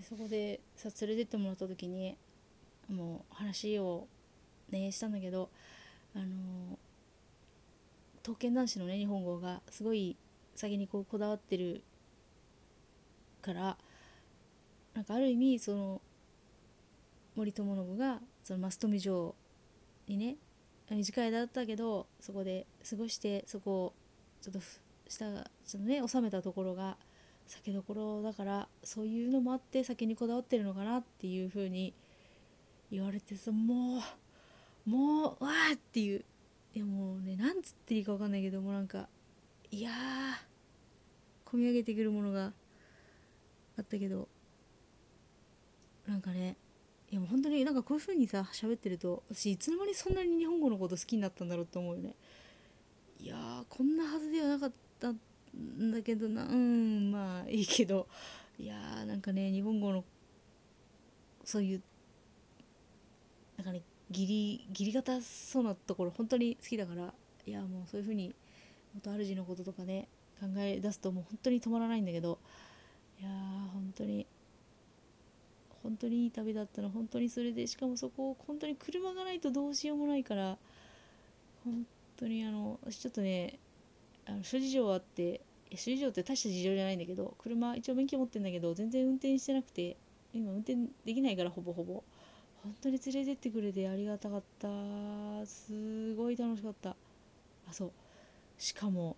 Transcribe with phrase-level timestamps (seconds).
[0.00, 2.16] でそこでさ連れてってもらった時に
[2.88, 4.08] もう話を
[4.70, 5.50] ねしたんだけど
[6.14, 6.78] あの
[8.22, 10.16] 刀剣男子のね日本語がすごい
[10.54, 11.82] 先にこうこだわってる
[13.42, 13.76] から
[14.94, 16.00] なんかある意味その
[17.36, 19.34] 森友信がその増富城
[20.08, 20.36] にね
[20.90, 23.92] 短い間だったけどそこで過ごしてそこを
[24.42, 25.26] ちょっとした
[25.66, 26.96] ちょっとね収めたところが
[27.50, 31.92] 酒どころだからそういうのもあって酒にこだわってるのかなっていう風に
[32.90, 34.02] 言われてさも
[34.86, 36.24] うもうわーっていう
[36.74, 39.08] いやもねなんつっていいか分かんないけどもなんか
[39.72, 42.52] いやー込み上げてくるものが
[43.76, 44.28] あったけど
[46.06, 46.56] なんかね
[47.10, 52.14] いやもう本当になんかこういう風にさ喋ってると私いつの間にそんなに日本語のこと好きになったんだろうって思うよね。
[53.18, 55.12] いやこんなはずではなかった。
[55.56, 56.46] んだけどな。
[56.46, 58.06] うんまあいいけど。
[58.58, 60.04] いやーなんかね日本語の
[61.44, 61.82] そういう
[63.56, 67.12] なんかね義理義理堅そうなところ本当に好きだから。
[67.46, 68.34] いやもうそういう風に
[68.94, 70.08] 元主のこととかね
[70.40, 72.38] 考え出すともう本当に止まらないんだけど。
[73.20, 73.32] いやー
[73.72, 74.26] 本当に
[75.82, 76.90] 本当にいい旅だったの。
[76.90, 80.58] 本当にそれでしかもそこを本当に車がないとどうしようもないから。
[81.64, 83.58] 本当にあの私ちょっとね
[84.26, 85.40] あの諸事情あって
[85.74, 89.96] 諸事情って大した事情じゃないんだけど車一応免許持ってんだけど全然運転してなくて
[90.32, 92.02] 今運転できないからほぼほぼ。
[92.62, 94.68] 本当に連れてってくれてありがたかった。
[95.46, 96.90] すごい楽しかった。
[96.90, 97.92] あそう。
[98.58, 99.16] しかも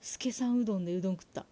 [0.00, 1.46] 助さんうどんでうどん食った。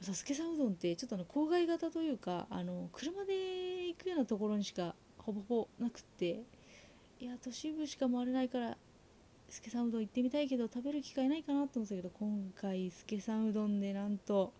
[0.00, 6.42] さ助さんうどんってちょっとあの郊外型というかあの車で行くようなところにしかほぼほぼなくって。
[7.20, 8.78] いや都市部しか回れないから
[9.50, 14.52] 助さんうどん行ってみたいけど食べる機会ないかなと思ったけど今回助さんうどんでなんと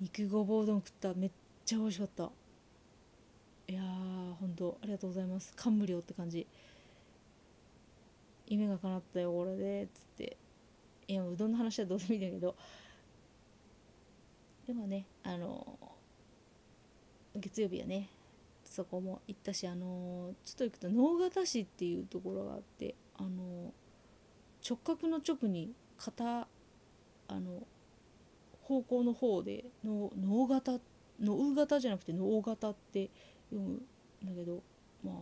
[0.00, 1.30] 肉ごぼう丼食っためっ
[1.64, 2.30] ちゃ美味しかった。
[3.68, 5.52] いやーほんとありがとうございます。
[5.54, 6.46] 感無量って感じ。
[8.46, 10.36] 夢が叶ったよこれでっつって。
[11.06, 12.56] いやうどんの話はどうでもいいんだけど。
[14.66, 15.78] でもねあの
[17.34, 18.08] 月曜日はね
[18.64, 22.94] そこも行ったしあのちょっと行くと直方市っていうところがあって。
[23.18, 23.72] あの
[24.68, 26.48] 直角の直に片
[27.28, 27.66] あの
[28.62, 30.78] 方向の方での能型
[31.20, 33.10] 能型じゃなくて能型って
[33.50, 33.82] 読む
[34.24, 34.62] んだけど
[35.04, 35.14] まあ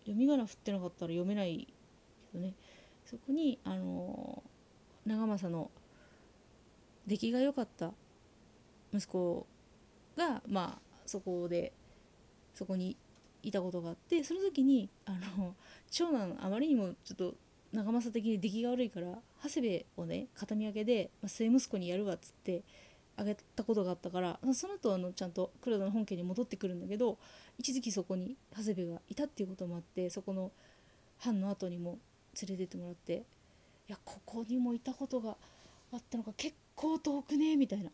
[0.00, 1.68] 読み仮名振ってなかったら読めない
[2.32, 2.54] けどね。
[3.04, 4.42] そこにあの
[5.04, 5.70] 長政の
[7.06, 7.92] 出来が良かった
[8.92, 9.46] 息子
[10.16, 11.72] がまあそこで
[12.54, 12.96] そこに
[13.44, 15.54] いたことがあってその時にあの
[15.90, 17.34] 長男あまりにもちょっと
[17.72, 19.06] 長政的に出来が悪いから
[19.42, 22.62] 長谷部をね形見分けで、まあ、末息子にやるわっつって
[23.16, 27.18] あげたことがあったからその後あのちゃんと黒田の本家に戻ってくるんだけど
[27.58, 30.50] 一時期そこに長谷部がいたっていうこともあってそこの
[31.18, 31.98] 藩の後にも
[32.40, 33.24] 連れてってもらって
[33.88, 35.36] いやここにもいたことが
[35.92, 37.90] あったのか結構遠くねみたいな。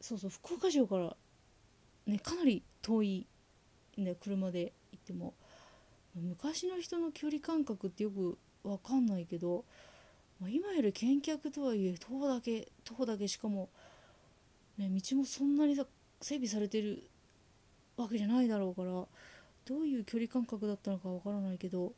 [0.00, 1.14] そうそう福岡城から
[2.06, 3.26] ねかなり遠い
[3.98, 5.34] んだよ車で行っても。
[6.14, 9.64] 昔の人の距離感覚ってよく分かんないけど、
[10.48, 13.68] 今より見客とはいえ徒歩だけ徒歩だけしかも、
[14.78, 15.86] ね、道もそんなにさ
[16.20, 17.02] 整備されてる
[17.96, 19.08] わけじゃないだろうからど
[19.82, 21.92] ういう距離感覚だったのか分からないけど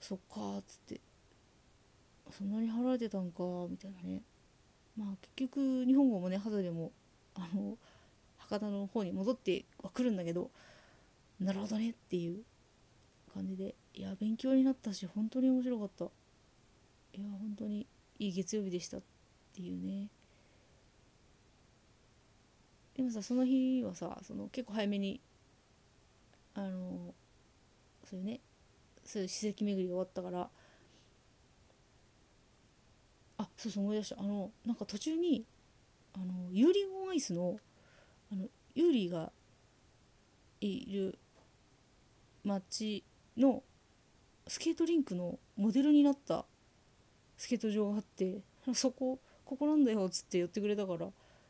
[0.00, 1.00] そっかーっつって
[2.36, 4.22] そんなに払えてたんかみたいなね。
[4.96, 6.90] まあ結局日本語もねハザでも
[7.34, 7.76] あの
[8.50, 10.50] 博多の方に戻ってはくるんだけど
[11.40, 12.42] なるほどねっていう
[13.32, 16.04] 感じでいや勉強になったし本当に面白かった。
[17.12, 17.86] いや本当に
[18.18, 19.02] いい月曜日でしたっ
[19.54, 20.08] ていうね。
[22.96, 25.20] でもさその日はさその結構早めに
[26.54, 27.14] あの
[28.04, 28.40] そういうね
[29.04, 30.48] そういう史跡巡り終わったから
[33.38, 34.20] あそうそう思い出した。
[34.20, 35.44] あのなんか途中に
[36.12, 37.58] あのユーリ on Ice の
[38.32, 39.32] あのユーリが
[40.60, 41.18] いる
[42.44, 43.04] 町
[43.36, 43.62] の
[44.46, 46.44] スケートリンクのモデルになった
[47.36, 48.40] スケート場があって
[48.74, 51.08] そこここなんだよっつって寄ってくれたから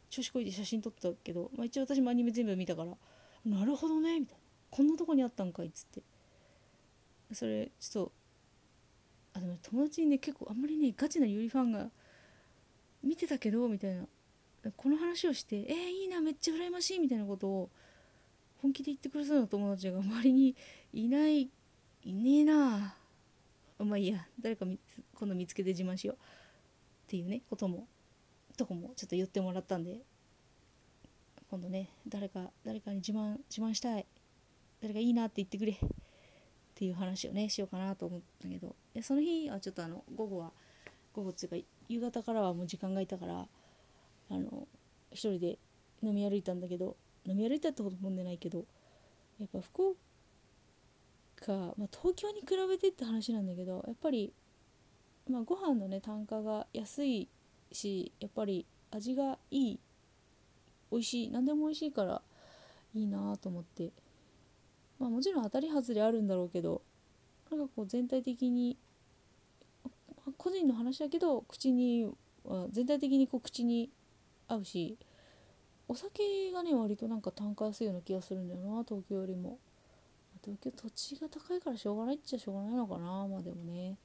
[0.08, 2.96] 調子こいて写真撮ったけど、まあ、一応私もアニメ全部見たから
[3.44, 4.40] なるほどねみたいな。
[4.70, 6.02] こんなとこにあったんかいっつって。
[7.32, 8.12] それちょっと
[9.34, 11.90] あでも友達にね結構あんまりねガチなユリファンが
[13.02, 14.04] 見てたけどみたいな。
[14.76, 17.70] この話をして「えー、いいなめっちゃ羨ましい」みたいなことを
[18.60, 20.56] 本気で言ってくれそうな友達が周りに
[20.92, 21.50] いない
[22.02, 22.96] いねえな
[23.78, 26.18] まあいいや誰か今度見つけて自慢しようっ
[27.06, 27.88] ていうねことも
[28.56, 30.02] とこもちょっと言ってもらったんで
[31.50, 34.06] 今度ね誰か誰かに自慢自慢したい。
[34.80, 35.72] 誰かいいなって言ってくれ。
[35.72, 35.76] っ
[36.74, 38.74] ていう話をねしようかなと思ったけど。
[39.02, 40.52] その日はちょっとあの午後は
[41.12, 43.48] 午後っていうか夕方からはもう時間がいたから
[44.30, 44.68] あの
[45.10, 45.58] 一人で
[46.02, 46.96] 飲み歩いたんだけど
[47.26, 48.64] 飲み歩いたってほど飲んでないけど
[49.38, 49.96] やっぱ福
[51.40, 54.32] 岡、まあ、東京に比べてって話なんだけどやっぱり、
[55.28, 57.28] まあ、ご飯のね単価が安い
[57.72, 59.80] しやっぱり味がいい
[60.90, 62.22] 美味しい何でも美味しいから
[62.94, 63.92] いいなと思って。
[65.00, 66.82] まあもちろん当たり外れあるんだろうけど
[67.50, 68.76] なんかこう全体的に
[70.36, 72.06] 個人の話だけど口に
[72.70, 73.90] 全体的にこう口に
[74.50, 74.98] 合うし
[75.88, 79.58] お酒がね割となんか単価安いような気がするんだよな東京よりも。
[80.42, 83.98] 東京土地が高いからしょうがないっちゃしょうがないのかなまあでもね。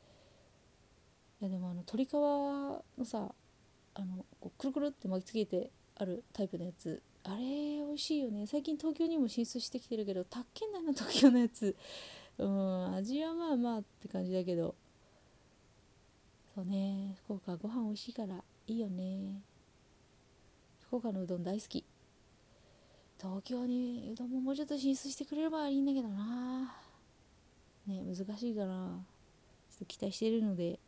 [1.42, 3.30] いやでもあの鶏皮のさ
[3.94, 7.02] あのこうくるくるって巻きつけてあるタイプのやつ。
[7.24, 7.42] あれ
[7.86, 8.46] 美味しいよね。
[8.48, 11.76] 最近東京にも進出してきてるけどたっけんだな東京のやつ。
[12.38, 14.76] うん味はまあまあって感じだけど。
[16.54, 19.42] そうね福岡ご飯美味しいからいいよね。
[20.96, 21.84] 福岡のうどん大好き。
[23.22, 26.74] 東京にうどんももうちょっと進出してくれればいいんだけどな。
[27.86, 29.04] ね難しいかな
[29.70, 30.80] ちょっと期待してるので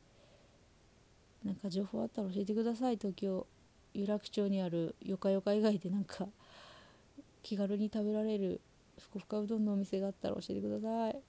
[1.44, 2.96] なんか情報あったら教えてください。
[2.96, 3.46] 東京
[3.94, 6.26] 有楽町にあるよかよか以外でなんか
[7.44, 8.62] 気軽に食べられる
[8.98, 11.20] ふかふかうどんのお店があったら教えてください。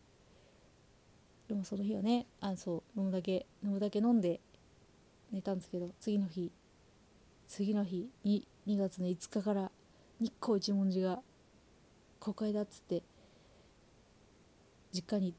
[1.48, 4.38] でもその日はねあそう飲むだけ飲むだけ飲んで
[5.32, 6.52] 寝たんですけど次の日
[7.48, 9.70] 次の日に2月の5日から
[10.20, 11.20] 日光一文字が
[12.20, 13.02] 公開だっつって
[14.92, 15.34] 実家に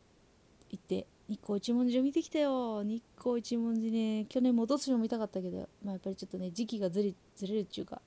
[0.71, 2.81] 行って日光一文字を見てきたよ。
[2.81, 8.01] 日光一文字ね去年もどっちも見たかったけど、まあ、やっぱりちょっとね時期がずれずれるっていうか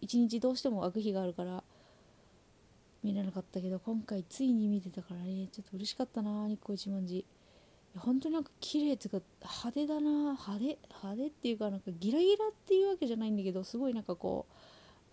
[0.00, 1.64] 一日どうしても空く日があるから
[3.02, 7.24] 見れなかったけど今回ついに見てたからねちょっと嬉しかったな日光一文字。
[7.96, 14.46] 本当になんか綺麗っていうか派手だな派手派手っていうかなんかギラギラっていうわけじゃないんだけどすごいなんかこ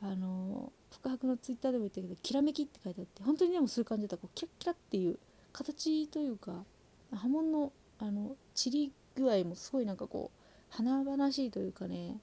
[0.04, 4.22] うあの福博のツイッターでも言ったけどきらめきって書いてあって本当にでもそういう感じだった。
[4.22, 5.18] こうキラキラっていう
[5.52, 6.64] 形というか
[7.12, 12.18] 波紋のあの散り具合もすごいなんかこう華々しいというかね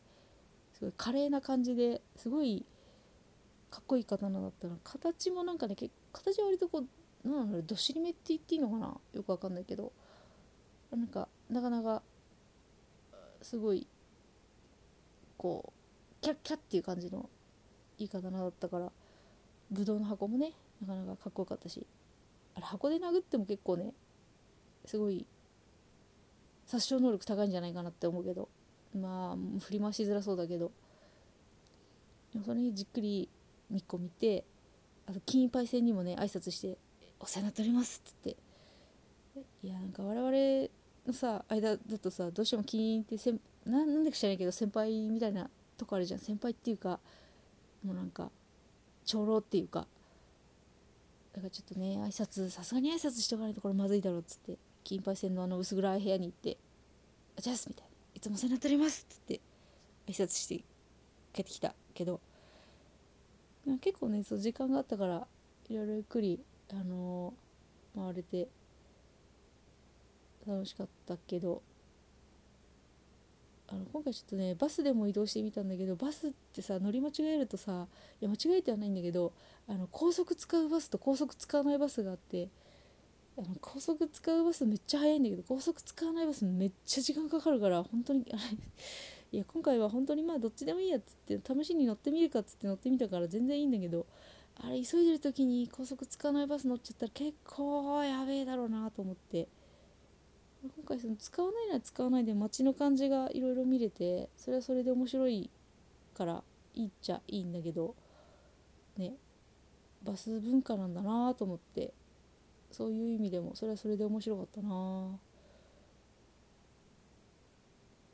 [0.75, 2.65] すごい華麗な感じですごい
[3.71, 5.75] かっこいい刀だったら形もなんかね
[6.13, 8.95] 形は割とこう何だろうどっしりめって言っていいのかな？
[9.15, 9.93] よくわかんないけど。
[10.97, 12.03] なんかなかなか
[13.41, 13.87] すごい
[15.37, 17.29] こうキャッキャッっていう感じの
[17.99, 18.93] いい刀だったから
[19.71, 21.87] ぶどうの箱もねなかなかかっこよかったし
[22.55, 23.93] あれ箱で殴っても結構ね
[24.85, 25.27] すごい
[26.67, 28.49] 殺傷能力高いんじゃないかなって思うけど
[28.95, 30.71] まあ振り回しづらそうだけど
[32.33, 33.29] でもそれにじっくり
[33.71, 34.45] 日光見て
[35.07, 36.79] あと金パイセンにもね挨拶して
[37.19, 38.37] 「お世話になっております」っつって
[39.63, 40.69] いやなんか我々
[41.07, 46.21] のさ間だとさどうしても金ってせんななんでか知らないけど先輩みたいなとこあるじゃん。
[46.21, 47.01] 先輩っていうか
[47.85, 48.31] もうなんか
[49.05, 49.87] 長老っていうか。
[51.35, 54.59] だからちょっとね挨拶さすがに挨拶しておかないとこれまずいだろうっつって。
[54.85, 56.59] 金牌線のあの薄暗い部屋に行って
[57.39, 59.41] 「あじゃあ」みたいな「いつもお世話になっております」っつって
[60.09, 60.65] 挨拶して
[61.33, 62.21] 帰ってきたけど。
[63.81, 65.27] 結構ねそう時間があったから
[65.69, 66.41] いろいろゆっくり
[66.73, 68.49] あのー、回れて
[70.47, 71.63] 楽しかったけど
[73.69, 77.87] あの今回ちょっとねバスでも移動してみたんだけどバスってさ乗り間違えるとさ
[78.21, 79.33] いや間違えてはないんだけど
[79.67, 82.49] あの高速使うバスと高速使わないバスがあって
[83.39, 88.43] あの高速使うバスめっちゃ速いんだけど高速使わないバスめっちゃ時間かかるから本当にあれ
[89.33, 94.05] いや今回は本当にまあどっちでもいいやっつって試しに乗ってみるかっつって乗ってみたから全然いいんだけど
[94.63, 99.49] あれ急いでる時に高速使わないバス乗っちゃったら結構やべえだろうなと思って。
[100.63, 105.51] 今回その使わないなら使わないで街の感じがいろいろ見れてそれはそれで面白い
[106.15, 107.97] からいいっちゃいいんだけど
[108.97, 109.15] ね
[110.05, 111.93] バス文化なんだなと思って
[112.71, 115.19] そういう意味でもそれはそれで面白かったな。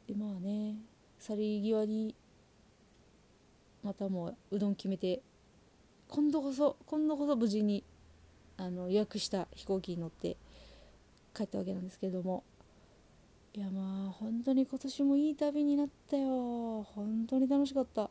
[0.07, 0.77] でまあね
[1.19, 2.15] 去り際に
[3.83, 5.21] またもううどん決めて
[6.09, 7.85] 今度こそ今度こそ無事に
[8.57, 10.37] あの予約した飛行機に乗って
[11.39, 12.45] 帰ったわけなんですけれども。
[13.55, 16.83] いやまあ本当に今年もいい旅になったよ。
[16.83, 18.11] 本当に楽しかった。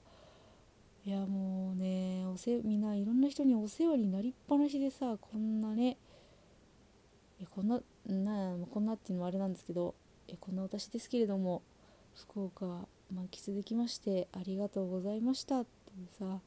[1.05, 5.95] いやもうねおせみんないろんな人にお世話になりっぱなしでさこんなね
[7.55, 9.95] こんななこんなっていうのもあれなんですけど
[10.41, 11.61] こんな私ですけれども
[12.13, 12.65] 福岡
[13.13, 15.69] 満喫できましてありがとうございましたって
[16.19, 16.41] さ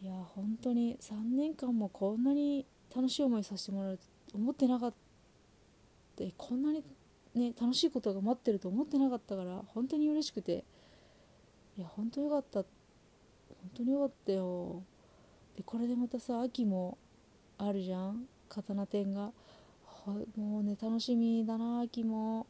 [0.00, 4.94] いや本当に3年間もこんなに楽しい思いさせてもらうと思ってなかっ
[6.16, 6.82] たこんなに
[7.34, 10.64] ね楽しいことが待ってると思ってなかったから本当に嬉しくて。
[11.76, 12.60] いや本当よかった。
[12.60, 12.68] 本
[13.74, 14.82] 当によかったよ。
[15.56, 16.96] でこれでまたさ秋も
[17.58, 18.26] あるじゃん。
[18.48, 19.32] 刀店が。
[20.36, 22.46] もうね楽しみだな秋も。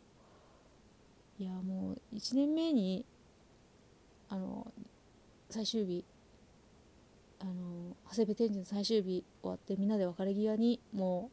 [1.38, 3.04] いやもう1年目に
[4.28, 4.72] あの
[5.50, 6.04] 最終日。
[7.38, 11.30] あの長谷部天神の最終日終わってみんなで別れ際にも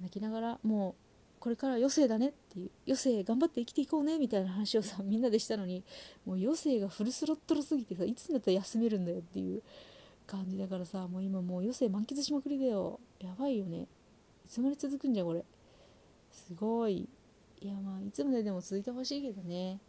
[0.00, 1.07] う泣きながらもう
[1.48, 5.82] これから余生だねっていう余生頑張って生きていこうねみたいな話をさみんなでしたのに
[6.26, 9.62] もう余生がフルスロットルすぎてさいつになったら休めるんだよっていう
[10.26, 13.88] 感じだからさ もう今もう余生満喫しまくりだよやばいよね
[14.44, 15.42] いつまで続くんじゃんこれ。
[16.30, 17.08] すごい。
[17.62, 19.80] いやまあいつまででも続いてほしいけどね。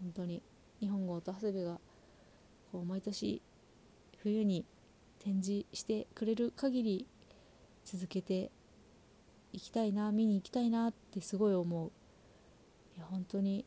[0.00, 0.42] 本当に。
[0.80, 1.78] 日本語と長谷部が
[2.72, 3.40] こう毎年
[4.18, 4.64] 冬に
[5.20, 7.06] 展示してくれる限り
[7.84, 8.50] 続けて
[9.52, 11.90] 行きたいな見に行きたいなってすごい思う。
[12.96, 13.64] いや本当に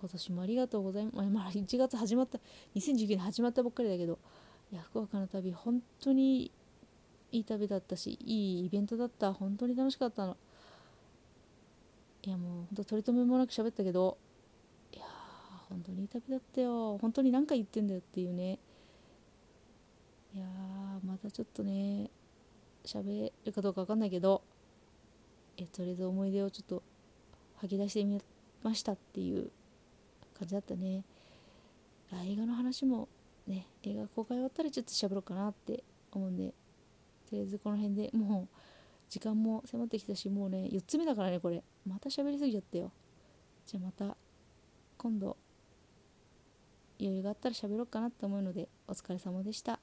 [0.00, 1.28] 今年もありがとうございます。
[1.30, 2.38] まあ1月始まった
[2.74, 4.18] 2019年始まったばっかりだけど
[4.72, 6.50] いや福岡の旅本当に
[7.32, 9.32] いい旅だったしいいイベントだった。
[9.32, 10.36] 本当に楽しかったの。
[12.22, 14.18] いやもう本当取り留めもなく喋ったけど
[14.92, 15.04] いや
[15.70, 16.98] 本当にいい旅だったよ。
[16.98, 18.58] 本当に何回言ってんだよっていうね。
[20.34, 20.46] いや
[21.04, 22.10] またちょっとね
[22.84, 24.42] 喋るかどうか分かんないけど
[25.56, 26.82] えとりあえず思い出をちょっと
[27.56, 28.20] 吐き出してみ
[28.62, 29.50] ましたっていう
[30.38, 31.04] 感じだったね。
[32.26, 33.08] 映画の話も
[33.46, 36.52] ね映画公開終わったらちょっと喋ろうかなって思うんで
[37.28, 38.56] とりあえずこの辺でもう
[39.08, 41.62] 時間も迫ってきたしもうね4つ目だからねこれ。
[41.86, 42.90] また喋りすぎちゃったよ。
[43.66, 44.16] じゃあまた
[44.96, 45.36] 今度
[46.98, 49.78] 余裕があったら喋ろうかなって思うのでお疲れ様でした。